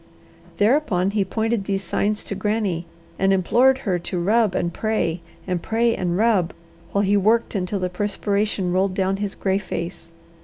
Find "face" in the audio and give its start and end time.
9.59-10.11